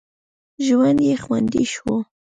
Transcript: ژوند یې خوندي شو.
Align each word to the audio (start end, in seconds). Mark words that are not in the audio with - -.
ژوند 0.65 0.99
یې 1.07 1.15
خوندي 1.23 1.63
شو. 1.73 1.93